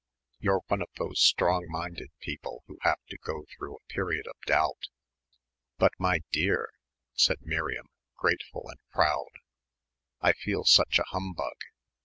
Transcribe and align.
You're 0.39 0.61
one 0.67 0.81
of 0.81 0.89
those 0.97 1.21
strong 1.21 1.67
minded 1.69 2.09
people 2.21 2.63
who 2.65 2.79
have 2.81 2.97
to 3.11 3.19
go 3.23 3.45
through 3.45 3.75
a 3.75 3.93
period 3.93 4.25
of 4.25 4.33
doubt." 4.47 4.87
"But, 5.77 5.91
my 5.99 6.21
dear," 6.31 6.71
said 7.13 7.37
Miriam 7.43 7.85
grateful 8.17 8.63
and 8.67 8.79
proud, 8.91 9.29
"I 10.19 10.33
feel 10.33 10.63
such 10.63 10.97
a 10.97 11.03
humbug. 11.03 11.53